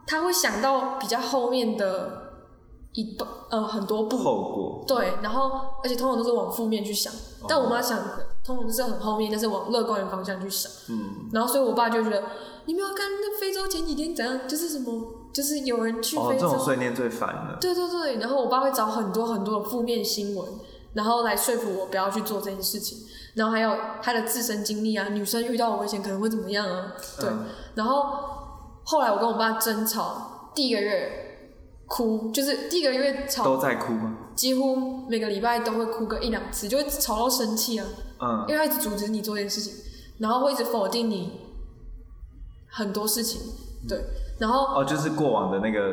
[0.05, 2.33] 他会想到比较后面的
[2.95, 4.85] 一半呃很多步，后果。
[4.89, 5.53] 对，然后
[5.85, 7.13] 而且通常都是往负面去想，
[7.47, 10.73] 但我妈想的通常是很后面，但是往乐观的方向去想。
[10.89, 12.25] 嗯，然后所以我爸就觉得，
[12.69, 14.93] 你没有看那非洲前几天怎样，就是什么，
[15.33, 17.57] 就是有人去哦，非洲，这种碎念最烦了。
[17.59, 20.47] 对对对，然后我爸会找很多很多的负面新闻，
[20.93, 22.99] 然后来说服我不要去做这件事情，
[23.33, 28.05] 然后还有他的自身经历啊，女生遇到危险可能会怎么样啊，对，嗯然后
[28.85, 31.51] 后来我跟我爸争吵，第一个月
[31.87, 34.15] 哭，就是第一个月吵都在哭吗？
[34.35, 37.87] 几乎每个礼拜都会哭个一两次，就会吵到生气啊，
[38.21, 39.73] 嗯，因为他一直阻止你做这件事情，
[40.19, 41.41] 然后会一直否定你
[42.79, 43.41] 很多事情，
[43.89, 43.99] 对，
[44.39, 45.93] 然后哦，就是过往的那个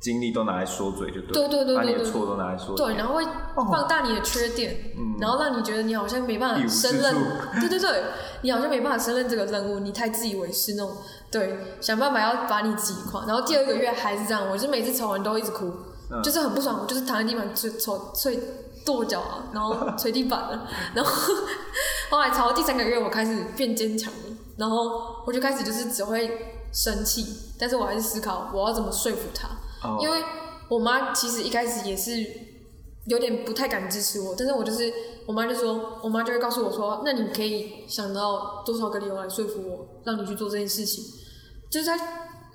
[0.00, 2.04] 经历都拿来说嘴就对了，对对对把你对对。
[2.04, 2.86] 的错都拿来说嘴。
[2.86, 5.16] 对，然后会放大你的缺点，嗯。
[5.20, 7.14] 然后让你觉得你好像没办一无是法胜任。
[7.54, 8.02] 处，对对对，
[8.42, 10.96] 你好像没办法胜任这个任务，你太自以为是那种，
[11.30, 15.72] 对，想办法要把你挤垮，然后第二个月还是这样，我就每次吵完都一直哭，
[16.10, 16.20] 嗯。
[16.22, 18.38] 就是很不爽，我就是躺在地板就抽捶
[18.84, 21.10] 跺脚啊，然后捶地板了， 然后
[22.10, 27.26] 后来吵到第三个月，我开始变坚强了，然后我就开始就是只会生气，
[27.58, 29.48] 但是我还是思考我要怎么说服他，
[29.86, 29.98] 哦。
[30.00, 30.22] 因为
[30.68, 32.12] 我妈其实一开始也是
[33.06, 34.92] 有点不太敢支持我，但是我就是
[35.26, 41.04] 我妈就说，我妈就会告诉我说，那你可以想到多少个理由来说服我，让你去做这件事情，
[41.70, 41.96] 就是在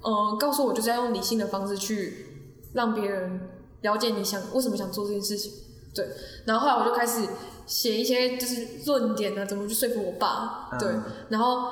[0.02, 2.26] 呃告诉我就是要用理性的方式去
[2.74, 3.50] 让别人
[3.82, 5.52] 了解你想为什么想做这件事情，
[5.94, 6.08] 对，
[6.46, 7.28] 然后后来我就开始
[7.66, 11.70] 写一些就是论点啊，怎么去说服我爸，对，嗯然后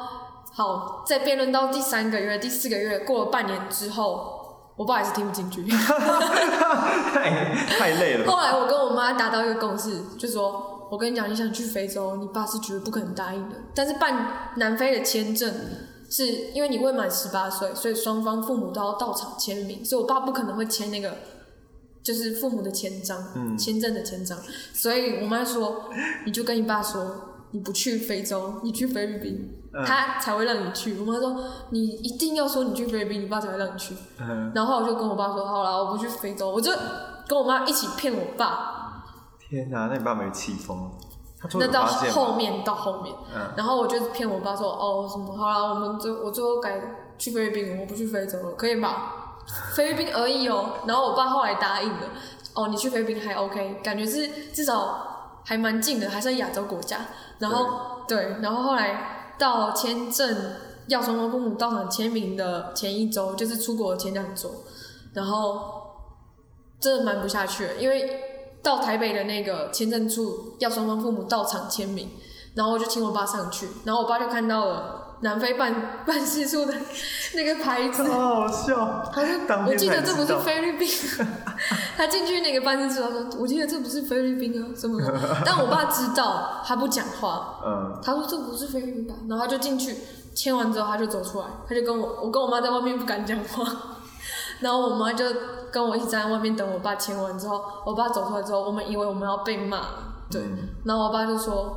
[0.54, 4.36] 好在辩论到第三个月、第四个月，过了半年之后。
[4.78, 5.66] 我爸还是听不进去。
[5.74, 7.32] 太
[7.66, 8.32] 太累了吧。
[8.32, 13.56] 后来我跟我妈达到一个共识，就说：“我跟你讲，你想去非洲，你爸是绝对不可能答应的。
[13.74, 15.52] 但是办南非的签证
[16.12, 21.18] 是因为你未满十八岁，所以双方父母都要到场签名，所以我爸不可能会签那个
[22.08, 24.40] 就是父母的签章，嗯签证的签章，
[24.74, 25.90] 所以我妈说，
[26.26, 27.24] 你就跟你爸说。
[27.52, 31.00] 你不去非洲，你去菲律宾，嗯他才会让你去。
[31.00, 33.96] 我妈说，你一定要说你去菲律宾，你爸才会让你去。
[34.20, 36.70] 嗯，然后我就跟我爸说，好了，我不去非洲，我就
[37.26, 39.02] 跟我妈一起骗我爸。
[39.40, 40.92] 天哪，那你爸没气疯？
[41.58, 46.82] 那到后面到后面，嗯然后我就骗我爸说，哦什么，好了，我们最我最后改
[47.18, 49.27] 去菲律宾，我不去非洲了，可以吧？
[49.76, 50.80] 菲律宾而已哦。
[50.86, 52.10] 然后我爸后来答应了，
[52.54, 57.00] 哦，你去菲律宾还 OK，感觉是至少还蛮近的，还是亚洲国家。
[57.40, 60.56] 然后对，然后后来到签证
[60.88, 64.50] 要双方父母到场签名的前一周，就是出国的前两周，
[65.14, 65.84] 然后
[66.80, 68.22] 真的瞒不下去了，因为
[68.64, 72.10] 到台北的那个签证处要双方父母到场签名，
[72.56, 76.74] 然后我就请我爸上去，然后我爸就看到了南非办办事处的
[77.34, 79.10] 那个牌子， 好好笑。
[79.12, 80.88] 他说当：“天我记得这不是菲律宾。
[81.98, 85.14] ”他进去那个办事处，他说：“我记得这不是菲律宾啊，什么的。
[85.44, 87.60] ”但我爸知道，他不讲话。
[87.66, 89.96] 嗯，他说：“这不是菲律宾吧？”然后他就进去
[90.36, 93.66] 签完之后，他就走出来，他就跟我，我跟我妈在外面不敢讲话，
[94.62, 95.26] 然后我妈就
[95.72, 99.80] 跟我一起站在外面等我爸签完之后，我爸走出来之后，我们以为我们要被骂，
[100.30, 101.76] 对，嗯然后我爸就说：“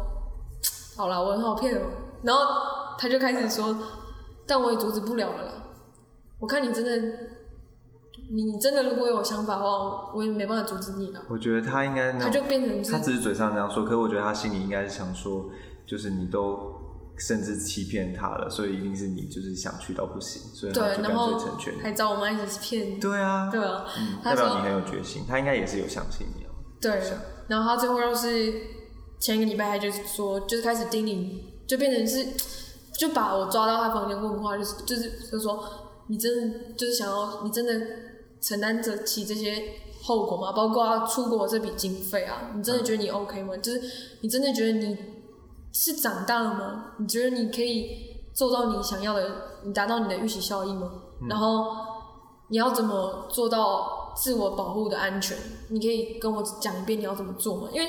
[0.95, 1.81] 好啦，我很好骗哦。”
[2.23, 2.43] 然后
[2.99, 3.77] 他就开始说
[4.47, 5.53] ：“但我也阻止不了了啦。
[6.39, 7.17] 我看你真的，
[8.31, 11.23] 你真的如果有想法的话，我也没办法阻止你了。
[11.29, 15.51] 我觉得他应该他就变成他只是嘴上这样说，可是我觉得他心里应该是想说，
[15.87, 16.75] 就是你都
[17.19, 21.83] 甚至欺骗他了，所以一定是你就是想去到不行，所以他对，就干然后脆成全你。
[21.83, 26.51] 还找我妈一起骗，对啊，对啊，嗯，代表你很有决心，他应该也是有相信你啊。
[26.81, 27.03] 对，
[27.49, 28.55] 然后他最后又是
[29.19, 31.39] 前一个礼拜，他就是说，就是开始叮咛，
[31.71, 32.27] 就变成是，
[32.99, 35.65] 就把我抓到他房间问话，就是就是就是说，
[36.09, 37.73] 你真的就是想要，你真的
[38.41, 39.63] 承担得起这些
[40.03, 40.51] 后果吗？
[40.51, 43.57] 包括出国这笔经费啊，你真的觉得你 OK 吗？
[43.59, 43.81] 就是
[44.21, 44.99] 你真的觉得你
[45.73, 46.87] 是长大了吗？
[46.99, 49.31] 你觉得你可以做到你想要的，
[49.63, 50.91] 你达到你的预期效益吗？
[51.29, 51.69] 然后
[52.49, 55.39] 你要怎么做到自我保护的安全？
[55.69, 57.69] 你可以跟我讲一遍你要怎么做吗？
[57.73, 57.89] 因为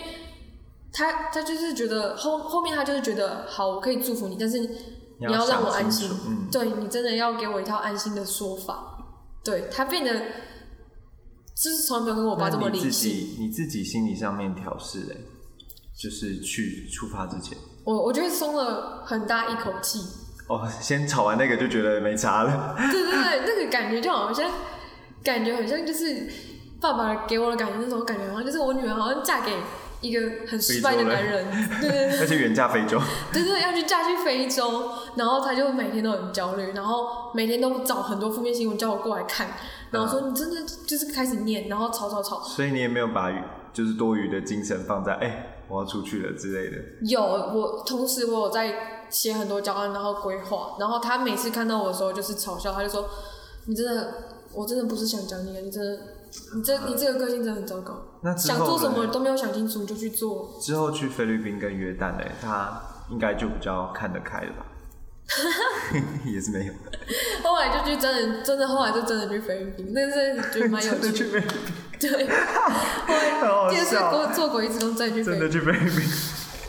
[0.93, 4.67] 他他就是觉得后后面他就是觉得好，我可以祝福你，但是你
[5.19, 8.97] 你要让我安心，嗯，对你真的要给我一套安心的说法。
[9.43, 12.99] 对他变得就是从来没有跟我爸这么理性你自。
[12.99, 15.17] 己你自己心理上面调试嘞，
[15.97, 19.99] 就是去出发之前，我我觉得松了很大一口气。
[20.47, 24.51] 哦，先吵完那个就觉得没差了，对对对，那个感觉就好像，
[25.23, 26.30] 感觉好像就是
[26.82, 29.56] 爸爸给我的感觉，那种感觉好像就是我女儿好像嫁给
[30.02, 31.46] 一个很失败的男人，
[31.80, 32.20] 对 对对。
[32.20, 33.00] 而且远嫁非洲，
[33.32, 39.52] 对对，要去嫁去非洲，然后他就每天都很焦虑，然后每天都找很多负面新闻叫我过来看，
[39.92, 42.42] 然后说你真的就是开始念，然后吵吵吵。
[42.42, 43.32] 所以你也没有把
[43.74, 46.78] 就是多余的精神放在哎、我要出去了之类的。
[47.04, 53.08] 有我同时我有在写很多教案，然后规划，然后他每次看到我的时候就是嘲笑，他就说
[53.68, 54.14] 你真的，
[54.54, 56.00] 我真的不是想讲你啊，你真的，
[56.56, 60.58] 你这你这个个性真的很糟糕，那之后想做什么都没有想清楚你就去做。
[60.62, 64.66] 之后去菲律宾跟约旦嘞，他应该就比较看得开了吧？
[66.26, 66.74] 也是没有，
[67.44, 71.40] 后来就去真的真的后来就真的去菲律宾，那是觉得蛮有真的趣的。
[72.02, 72.28] 去菲律宾，对，
[73.08, 76.10] 后来好好第二次笑做做鬼子工真的去菲律宾，真的去菲律宾。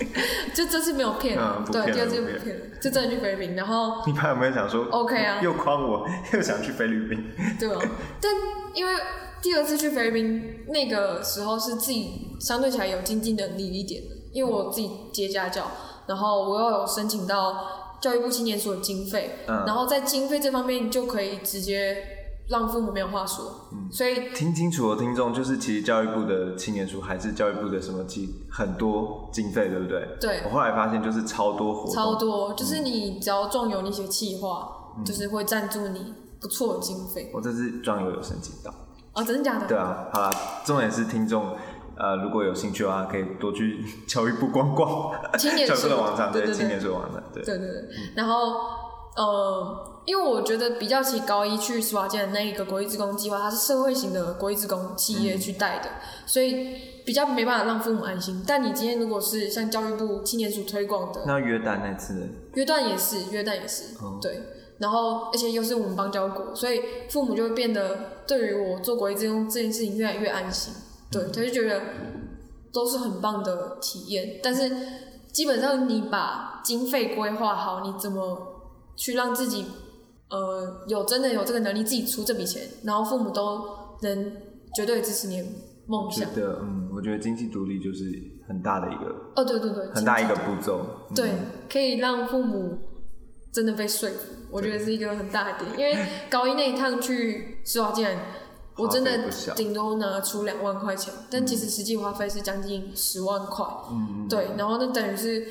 [0.55, 2.59] 就这次没有骗了，对，第二次就不骗。
[2.59, 5.41] 了，就真的去菲律宾，然后 你爸有没有想说 OK 啊。
[5.43, 7.25] 又诓我，又想去菲律宾？
[7.59, 7.81] 对啊，
[8.21, 8.33] 但
[8.75, 8.93] 因为
[9.41, 15.71] 第二次去菲律宾那个时候是自己相对起来有经济能力一点的，因为我自己接家教，
[16.07, 19.65] 然后我又有申请到教育部青年所的经费，嗯。
[19.67, 22.12] 然后在经费这方面就可以直接
[22.49, 30.09] 让父母没有话说，嗯所以听清楚了，听众，就是其实教育部的青年署还是教育部的什么经很多经费，对不对？
[30.21, 34.69] 对我后来发现就是超多活动，超多，就是你只要壮有那些企划，
[35.05, 37.31] 就是会赞助你不错的经费。
[37.33, 38.73] 我这次壮游有申请到。
[39.15, 39.67] 哦，真的假的？
[39.67, 40.31] 对啊，好啦，
[40.65, 41.55] 重点是听众，
[41.97, 47.89] 呃，如果有兴趣的话，可以多去 教育部逛逛，教育青年署部的网站，对对青年对署的网站，对，对对对。
[48.17, 48.55] 然后
[49.17, 55.89] 呃，因为我觉得比较起高一去苏瓦基的那一个国际职工计划，它是社会型的国际职工企业去带的，
[56.27, 58.43] 所以比较没办法让父母安心。
[58.47, 62.29] 但你今天如果是像教育部青年署推广的，那约旦那次？
[62.55, 64.41] 约旦也是，约旦也是，哦对。
[64.79, 67.97] 然后，而且又是我们邦交国，所以父母就会变得
[68.27, 70.75] 对于我做国际职工这件事情越来越安心。
[71.09, 71.81] 对，他就觉得
[72.73, 74.41] 都是很棒的体验。
[74.43, 74.69] 但是
[75.31, 78.52] 基本上你把经费规划好，你怎么
[78.97, 79.67] 去让自己
[80.31, 83.65] 呃有真的有这个能力自己出这笔钱，然后父母都
[84.03, 84.33] 能
[84.75, 85.49] 绝对支持你的
[85.87, 86.35] 梦觉想。
[86.35, 88.05] 得嗯，我觉得经济独立就是
[88.49, 90.87] 很大的一个哦，对对对，很大一个步骤。
[91.11, 91.33] 嗯对，
[91.71, 92.79] 可以让父母
[93.53, 95.79] 真的被说服，我觉得是一个很大的点。
[95.79, 98.17] 因为高一那一趟去施华竟然，
[98.79, 103.67] 我真的顶多拿出两万块钱，但其实实际花费是将近十万块。
[103.91, 105.47] 嗯，对，然后那等于是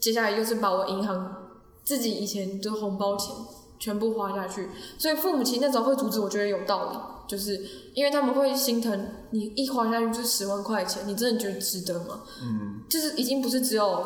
[0.00, 1.41] 接下来又是把我银行
[1.84, 3.34] 自己以前的红包钱
[3.78, 4.68] 全部花下去，
[4.98, 7.60] 所以父母亲那时候会阻止，我觉得有道理，就是
[7.94, 12.20] 因为他们会心疼你一花下去就十万块钱，你真的觉得值得吗？
[12.42, 14.04] 嗯，就是已经不是只有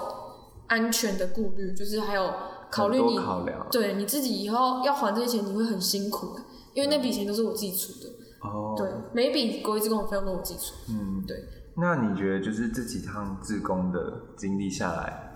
[0.68, 2.32] 安全的顾虑，就是还有
[2.70, 6.36] 考虑你考量对你自己以后要还这些钱，你会很辛苦，
[6.72, 8.08] 因为那笔钱都是我自己出的。
[8.42, 10.74] 哦，对，每一笔国一自工费用都我自己出。
[10.88, 11.36] 嗯，对。
[11.78, 15.35] 那你觉得就是这几趟自工的经历下来，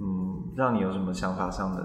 [0.00, 1.82] 嗯，让你有什么想法上的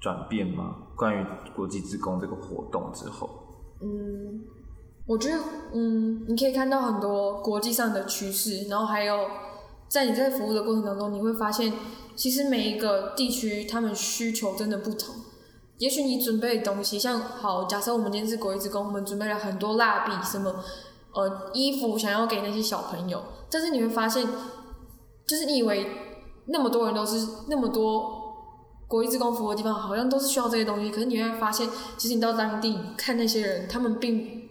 [0.00, 0.76] 转变吗？
[0.96, 3.28] 关于国际职工这个活动之后，
[3.82, 4.40] 嗯，
[5.06, 5.38] 我觉得，
[5.74, 9.28] 嗯，你可以看到很多国际上的趋势，然后还有
[9.88, 11.72] 在你在服务的过程当中，你会发现，
[12.14, 15.14] 其实每一个地区他们需求真的不同。
[15.78, 20.54] 也许你准备的东西，像好，假设我们今天是国际职工，我们准备了很多蜡笔，什么
[21.12, 24.26] 呃衣服，想要给那些小朋友，但是你会发现，
[25.26, 25.86] 就是你以为
[26.46, 28.24] 那么多人都是那么多
[28.88, 34.48] 国际职工服务的地方，好像都是需要这些东西，可是你会发现，其实你到当地看那些人，他们并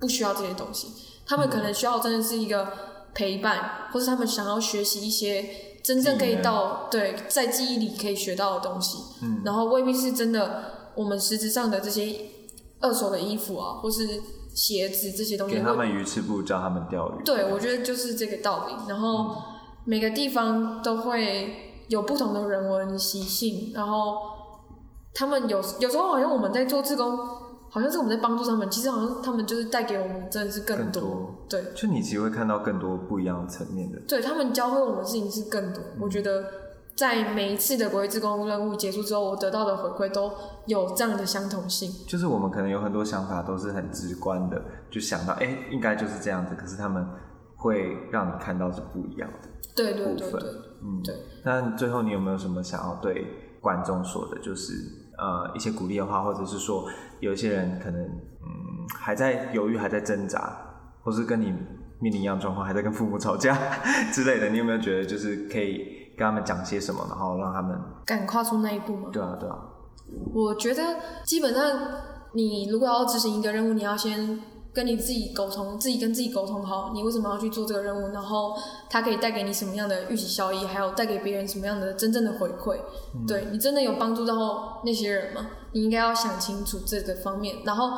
[0.00, 0.88] 不需要这些东西，
[1.26, 2.72] 他们可能需要真的是一个
[3.14, 5.48] 陪伴，或是他们想要学习一些
[5.84, 12.16] 真正可以到对在记忆里可以学到的东西，嗯然后未必是真的我们实质上的这些
[12.80, 14.20] 二手的衣服啊，或是
[14.52, 17.24] 鞋子这些东西会，给他们鱼吃不如教他们钓鱼。
[17.24, 18.74] 对，我觉得就是这个道理。
[18.88, 19.36] 然后
[19.86, 24.16] 每个地方都会有不同的人文习性，然后
[25.14, 27.16] 他们有有时候好像我们在做志工，
[27.70, 31.02] 好像是我们在帮助他们，其实好像他们就是带给我们真的是更更多。
[31.02, 34.00] 多对，就你其实会看到更多不一样的层面的。
[34.08, 35.80] 对他们教会我们的事情是更多。
[36.00, 36.44] 我觉得
[36.96, 40.32] 在每一次的国际志工任务结束之后，我得到的回馈都
[40.66, 41.88] 有这样的相同性。
[42.08, 47.06] 就是我们可能有很多想法都是很直观的，就想到哎、诶应该就是这样子，可是他们
[47.66, 49.48] 会让你看到是不一样的。
[49.74, 50.50] 对对部分对对，
[50.82, 51.14] 嗯，对。
[51.44, 53.26] 那最后你有没有什么想要对
[53.60, 54.38] 观众说的？
[54.40, 54.72] 就是
[55.18, 56.84] 呃一些鼓励的话，或者是说
[57.20, 60.56] 有一些人可能嗯还在犹豫，还在挣扎，
[61.02, 61.52] 或是跟你
[62.00, 63.54] 面临一样状况，还在跟父母吵架
[64.12, 69.10] 之类的，你有没有觉得就是可以跟他们讲些什么，然后让他们敢跨出那一步吗？
[69.12, 69.58] 对啊对啊，
[70.32, 70.82] 我觉得
[71.24, 71.62] 基本上，
[72.32, 74.38] 你如果要执行一个任务，你要先
[74.76, 78.54] 跟你自己沟通，自己跟自己沟通好，你为什么要去做这个任务，然后
[78.90, 82.78] 它可以带给你什么样的预期效益，还有带给别人什么样的真正的回馈。
[83.26, 85.46] 对你真的有帮助到那些人吗？
[85.72, 87.90] 你应该要想清楚这个方面，然后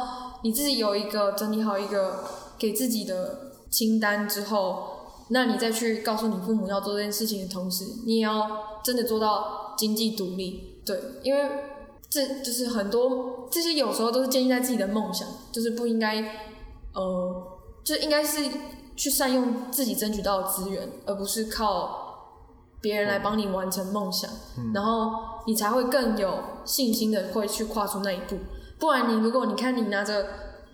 [0.45, 2.23] 你自己有一个整理好一个
[2.57, 4.85] 给自己的清单之后，
[5.31, 10.81] 那你再去告诉你父母要做这件事情的同时，你也要真的做到经济独立。
[10.87, 11.51] 对，因为
[12.09, 16.23] 这就是很多这些有时候都是建立在自己的梦想，就是不应该，
[16.99, 17.47] 呃，
[17.85, 18.43] 就应该是
[18.97, 22.07] 去善用自己争取到的资源，而不是靠
[22.81, 24.29] 别人来帮你完成梦想，
[24.75, 25.13] 然后
[25.47, 28.37] 你才会更有信心的会去跨出那一步。
[28.81, 30.27] 不然你如果你看你拿着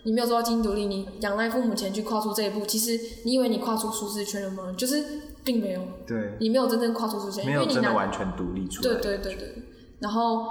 [0.04, 4.74] 你没有做到经济独立，你仰赖父母钱去跨出这一步，其实你以为你跨出舒适圈了吗？
[4.76, 5.04] 就是
[5.44, 8.94] 并没有，对，你没有真正跨出舒适圈，没有真的因为你拿完全独立出来。
[8.94, 9.62] 对对对对。
[10.00, 10.46] 然后，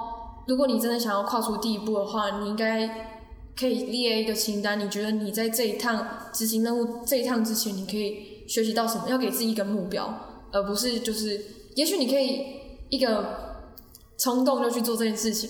[0.48, 3.13] 如果你真的想要跨出第一步的话，你应该
[3.58, 4.80] 可以列一个清单。
[4.80, 9.10] 你觉得你在这一趟执行任务这一趟之前，你可以学习到什么？
[9.10, 10.14] 要给自己一个目标，
[10.52, 11.40] 而不是就是，
[11.76, 12.46] 也许你可以
[12.90, 13.66] 一个
[14.18, 15.50] 冲动就去做这件事情。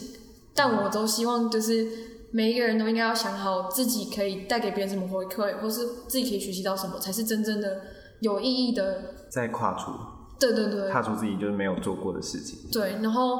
[0.53, 1.87] 但我都希望就是
[2.31, 7.81] 每一个人都应该要想好自己可以带给别人什么回馈，或是自己可以学习到什么，才是真正的
[8.19, 9.15] 有意义的。
[9.29, 9.91] 在跨出，
[10.39, 12.59] 对对对，踏出自己就是没有做过的事情。
[12.71, 13.39] 对，然后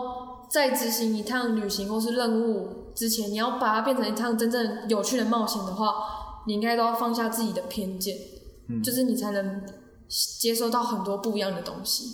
[0.54, 5.96] 在执行一趟旅行或是任务之前，你要把它变成一趟真正有趣的冒险的话，
[6.46, 8.16] 你应该都要放下自己的偏见，
[8.70, 9.64] 嗯就是你才能
[10.40, 12.06] 接收到很多不一样的东西。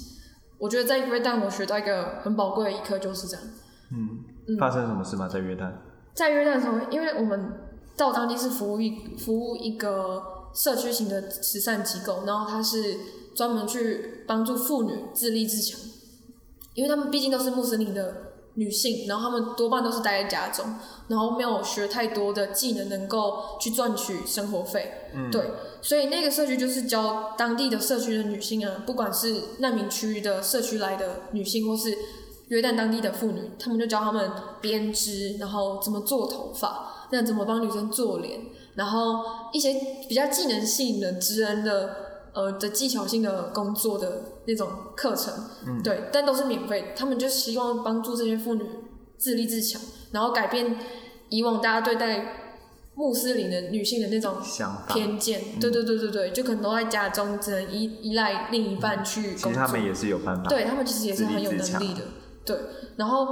[0.58, 3.46] 我觉得在约旦，我学到一个很宝贵的一课，就是这样。
[3.92, 5.27] 嗯，发生什么事吗？
[5.27, 5.73] 在约旦？
[6.13, 7.52] 在约旦的时候，因为我们
[7.98, 10.23] 到当地是服务一服务一个
[10.54, 12.96] 社区型的慈善机构，然后它是
[13.35, 15.77] 专门去帮助妇女自立自强，
[16.73, 20.65] 因为他们毕竟都是穆斯林的女性，然后她们多半都是待在家中，
[21.08, 25.10] 然后没有学太多的技能，能够去赚取生活费。
[25.13, 31.97] 嗯，对，所以那个社区就是教当地的社区的女性啊，不管是难民区的社区来的女性，或是
[32.50, 38.41] 约旦当地的妇女，他们就教他们编织，然后怎么做头发，那怎么帮女生做脸，
[38.75, 39.23] 然后
[39.54, 39.73] 一些
[40.08, 41.95] 比较技能性的、职人的
[42.33, 45.31] 呃的技巧性的工作的那种课程，
[45.67, 46.93] 嗯对，但都是免费。
[46.97, 48.65] 他们就希望帮助这些妇女
[49.17, 49.79] 自立自强，
[50.12, 50.75] 然后改变
[51.29, 52.56] 以往大家对待
[52.95, 54.35] 穆斯林的女性的那种。
[54.87, 55.39] 偏见。
[55.56, 59.50] 嗯对对对对对，就可能都在家中只能依依赖另一半去工作。
[59.50, 60.50] 其实他们也是有办法。
[60.50, 62.02] 对他们其实也是很有能力的，
[62.43, 62.58] 对。
[62.97, 63.27] 然后，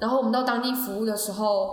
[0.00, 1.70] 然后我们到当地服务的时候，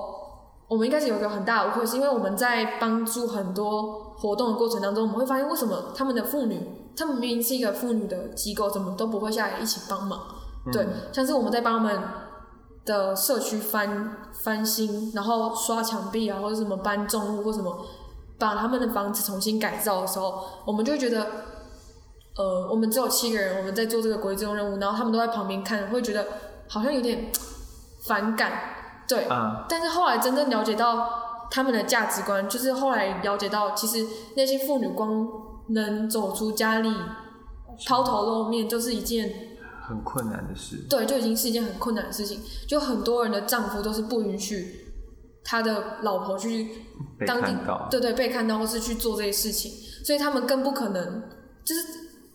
[0.68, 6.60] 我们一开始有一个很大的误会，是因为我们在帮助很多活动的过程当中，我们会发现为什么他们的妇女，
[6.98, 10.20] 他们明明是一个妇女的机构，怎么都不会下来一起帮忙？
[10.74, 12.02] 对，像是我们在帮他们
[12.84, 17.86] 的社区翻翻新，然后刷墙壁啊，或者什么搬重物或什么，
[18.40, 21.28] 把他们的房子重新改造的时候，我们就会觉得。
[22.40, 26.24] 呃，我们只有七个人，我们在做这个国际任务，然后他们都在旁边看，会觉得
[26.70, 27.32] 好像有点
[28.06, 28.52] 反感，
[29.08, 29.24] 对。
[29.24, 31.10] 啊，但是后来真正了解到
[31.50, 35.28] 他们的价值观，就是后来了解到，其实那些妇女光
[35.70, 36.90] 能走出家里，
[37.86, 39.32] 抛头露面，就是一件
[39.88, 40.86] 很困难的事。
[40.90, 42.40] 对，就已经是一件很困难的事情。
[42.68, 44.94] 就很多人的丈夫都是不允许
[45.44, 46.70] 他的老婆去
[47.18, 47.56] 被当地
[47.90, 49.72] 对对被看到，或是去做这些事情，
[50.04, 51.24] 所以他们更不可能
[51.64, 51.82] 就是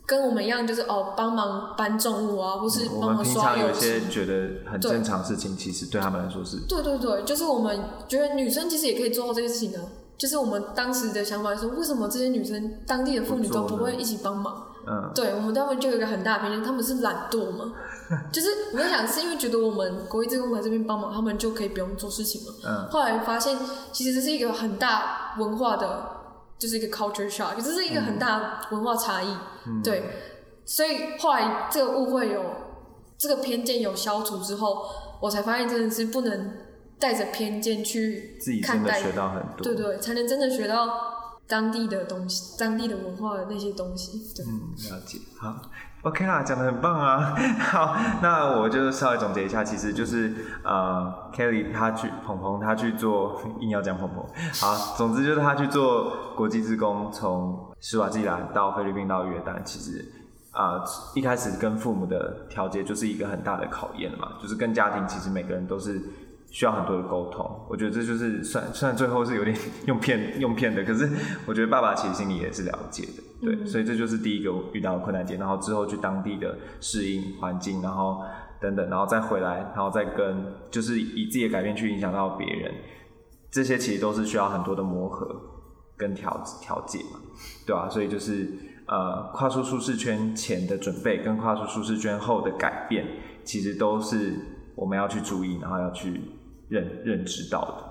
[0.05, 9.79] 跟我们一样，就是哦帮忙搬重物啊，或是帮忙们平常刷油些觉得很正常的事情，其实对他们来说是对对对，就是我们觉得女生其实也可以做到这些事情的。
[10.17, 14.67] 就是我们当时的想法是，为什么这些女生当地的妇女都不会一起帮忙？
[14.85, 17.73] 嗯，对我们他们就有一个很大的偏见，他们是懒惰嘛？
[18.31, 22.53] 就是我在想，是因为觉得我们国际职工来这边帮忙，他们就可以不用做事情嘛？
[22.65, 23.57] 嗯后来发现，
[23.91, 26.05] 其实这是一个很大文化的，
[26.59, 29.27] 就是一个 culture shock，这是一个很大文化差异。
[29.65, 30.03] 嗯对，
[30.65, 32.43] 所以后来这个误会有
[33.17, 34.85] 这个偏见有消除之后，
[35.21, 36.57] 我才发现真的是不能
[37.03, 39.61] 带着偏见去自己真的看待，学到很多。
[39.61, 40.87] 对对，才能真的学到
[41.45, 44.33] 当地的东西，当地的文化的那些东西。
[44.33, 44.45] 对。
[44.45, 45.19] 嗯，了解。
[45.37, 45.53] 好
[46.03, 47.35] ，OK 啦，讲的很棒啊。
[47.59, 47.93] 好，
[48.23, 50.33] 那我就稍微总结一下，其实就是
[50.63, 54.25] 呃，Kelly 他去鹏鹏他去做，硬要讲鹏鹏。
[54.61, 60.09] 好，总之就是他去做国际职工，从施瓦季兰到菲律宾到约旦，其实。
[60.53, 60.83] 啊、
[61.15, 65.99] 一开始跟父母的调节就是一个很大的考验嘛，就是跟家庭其实每个人都是
[66.53, 67.65] 需要很多的沟通。
[67.67, 71.09] 我觉得这就是算虽然最后是有点 用骗用骗的，可是
[71.47, 73.65] 我觉得爸爸其实心里也是了解的，对，嗯。
[73.67, 78.21] 所以这就是第一个遇到的困难点，然后之后去当地的适应环境，然后
[78.61, 82.71] 等等，然后再回来，然后再跟就是以自己的改变去影响到别人，
[83.51, 85.27] 这些其实都是需要很多的磨合
[85.97, 87.19] 跟调调节嘛，
[87.65, 88.47] 对吧、所以就是
[88.85, 93.05] 呃，跨出舒适圈前的准备跟跨出舒适圈后的改变，
[93.43, 94.35] 其实都是
[94.75, 96.19] 我们要去注意，然后要去
[96.73, 97.83] 认认知到的，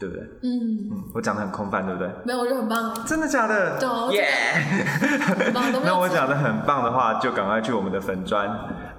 [0.00, 0.24] 对不对？
[0.42, 2.10] 嗯，嗯，我讲的很空泛，对不对？
[2.24, 3.78] 没有，我觉得很棒，真的假的？
[3.78, 5.52] 对啊我觉得耶！
[5.84, 8.48] 那我讲的很棒的话，就赶快去我们的粉砖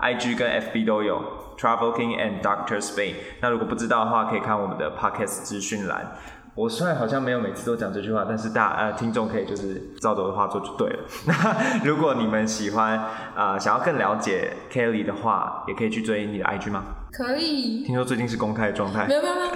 [0.02, 1.22] ，IG 跟 FB 都有
[1.58, 3.16] Travel King and Doctor Spain。
[3.42, 6.16] 那如果不知道的话，可以看我们的 Podcast 资讯栏。
[6.56, 11.00] 我虽然好像没有每次都讲这句话，但是大呃听众可以就是照着我的话做就对了。
[11.26, 16.84] 那如果你们喜欢啊、呃想要更了解 Kelly 的话，也可以去追你的 IG 吗？
[17.12, 19.16] 可以，听说最近是公开的状态没。
[19.16, 19.50] 有没有没有，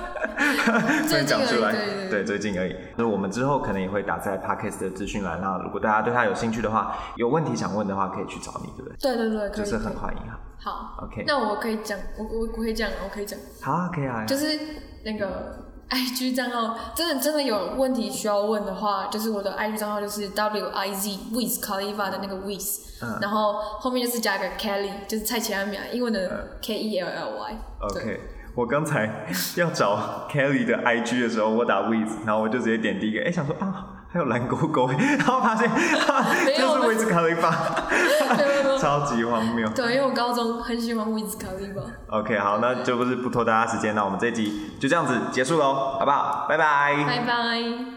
[1.01, 2.75] 不 最近而已，能讲出来，对对最近而已。
[2.95, 8.97] 那我们之后可能也会打在 podcast 的资讯栏，那如果大家对他有兴趣的话，有问题想问的话，可以去找你，对不对？
[8.97, 10.39] 对对对，就是很欢迎哈。
[10.59, 11.03] 好。
[11.05, 14.25] OK，那我可以讲，我我我可以讲，我可以讲，好啊，可以啊。
[14.25, 14.47] 就是
[15.05, 15.57] 那个
[15.89, 27.07] IG 账号，真的真的有问题需要问的话，就是我的 IG 账号就是 W I Z Wiz Khalifa 的那个 Wiz，、嗯然后后面就是加个 Kelly，就是蔡奇安米亚，英文的嗯 K E L
[27.07, 27.57] L Y。
[27.93, 28.19] 对 OK，
[28.55, 29.25] 我刚才
[29.57, 34.87] 要找 Kelly 的 IG 的时候，我打 Wiz，然后我就直接点第一个，哎，想说啊，还有蓝勾勾，
[35.17, 35.67] 然后发现
[36.55, 37.51] 就是维斯卡利法，
[38.37, 39.67] 对对对超级荒谬。
[39.69, 41.83] 对，因为我高中很喜欢 Wiz Khalifa。
[42.09, 46.45] OK，好，那就不是不拖大家时间，那我们这一集就这样子结束喽，好不好？
[46.47, 46.95] 拜拜。
[47.07, 47.93] 拜拜。